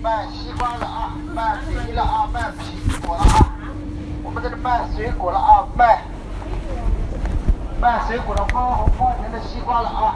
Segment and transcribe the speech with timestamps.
[0.00, 3.50] 卖西瓜了啊，卖梨了啊，卖苹果了啊。
[4.22, 6.02] 我们这里卖水果了啊，卖
[7.80, 10.14] 卖水果的花红花甜的西瓜了啊。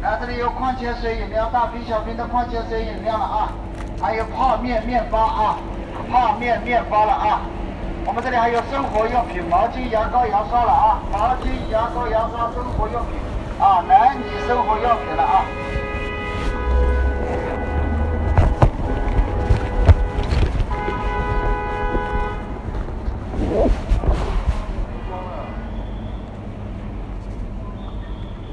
[0.00, 3.52] 来，这里有矿泉水饮料，大瓶小瓶的矿泉水饮料了啊，
[4.00, 5.58] 还有泡面面包啊，
[6.10, 7.42] 泡面面包了啊。
[8.06, 13.20] 我们这里还有生活用品，毛巾、牙膏、牙刷了啊，毛巾、牙膏、牙刷，生活用品
[13.60, 15.44] 啊，男女生活用品了啊。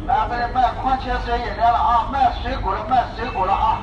[0.06, 3.80] 来，这里卖矿泉水饮料了啊，卖水果了，卖水果了啊，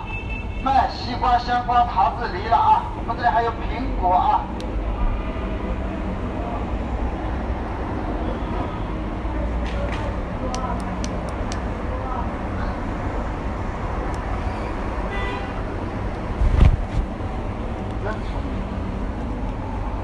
[0.63, 2.83] 卖西瓜、香瓜、桃子、梨了啊。
[2.99, 4.45] 我们这里还有苹果啊。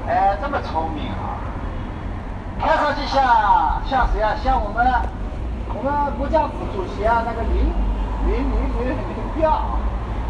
[0.07, 1.37] 哎，这么聪明啊！
[2.59, 3.23] 看上去像
[3.85, 4.33] 像谁啊？
[4.41, 4.83] 像我们
[5.69, 7.55] 我们国家副主席啊，那个林
[8.25, 9.61] 林林林林彪，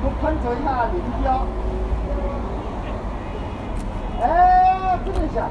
[0.01, 1.45] 我们喷头一下林彪。
[4.21, 5.47] 哎，真的像。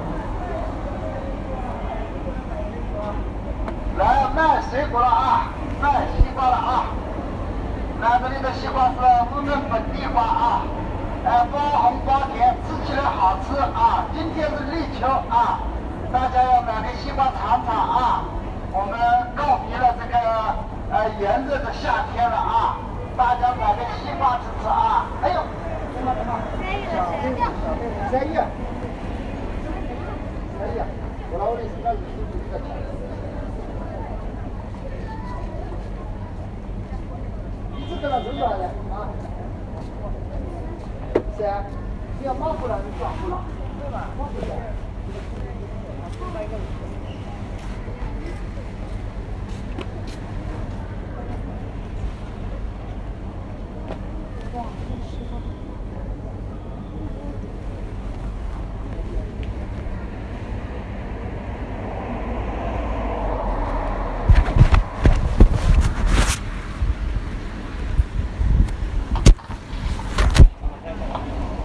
[3.96, 5.48] 来卖水果了啊，
[5.80, 6.84] 卖西瓜了啊！
[8.02, 8.92] 来，这里的西瓜是
[9.32, 10.60] 我们本地瓜啊，
[11.24, 14.04] 哎，包红包甜，吃起来好吃啊！
[14.12, 15.64] 今天是立秋啊，
[16.12, 18.20] 大家要买个西瓜尝尝啊！
[18.70, 19.00] 我们
[21.18, 22.76] 炎热的夏天了啊，
[23.16, 25.06] 大家买个西瓜吃吃啊！
[25.22, 25.40] 哎呦，
[25.96, 26.38] 什么什么？
[26.92, 28.44] 小妹妹，小妹妹，三叶，
[30.58, 30.84] 三叶，
[31.32, 32.60] 我老里是那里是不是的？
[37.74, 39.08] 你这个扔过来的啊？
[41.38, 41.64] 是啊，
[42.20, 43.42] 你要保护了，你抓住了，
[43.80, 44.08] 对吧？
[44.18, 44.54] 保护了。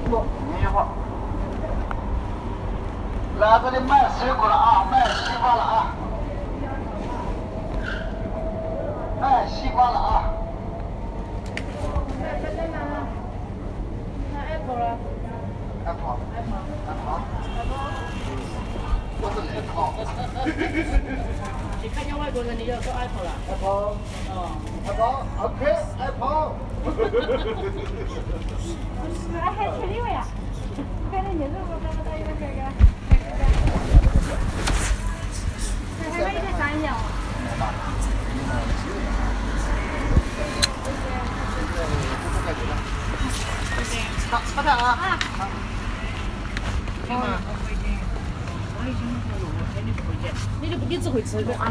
[0.09, 0.87] 不，你一会儿。
[3.41, 5.95] 来这里卖水果了啊，卖西瓜了啊，
[9.19, 10.29] 卖西瓜了啊。
[15.83, 16.19] Apple。
[21.81, 23.31] 你看见外国人，你就说 Apple 了。
[23.49, 23.97] Apple。
[24.29, 24.51] 哦
[24.85, 25.25] ，Apple。
[25.41, 26.53] OK，Apple。
[29.33, 30.21] 哎，还挺厉害呀！
[31.11, 32.61] 看着你这个这么大一个这个，
[35.97, 36.85] 这还有一个三样。
[44.31, 45.19] 好，好的啊。
[47.09, 47.85] 啊，我已经，
[48.77, 49.01] 我已经，
[49.43, 50.31] 我肯定不会捡。
[50.61, 51.69] 你就你只会吃一个啊？